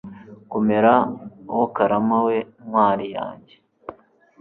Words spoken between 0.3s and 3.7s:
komera wo karama we ntwari yange